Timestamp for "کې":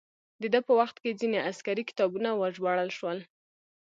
1.03-1.17